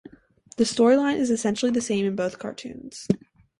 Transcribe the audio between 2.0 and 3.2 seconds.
in both cartoons.